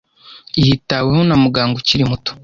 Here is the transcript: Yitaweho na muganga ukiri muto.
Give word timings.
Yitaweho 0.63 1.21
na 1.27 1.35
muganga 1.43 1.75
ukiri 1.81 2.03
muto. 2.11 2.31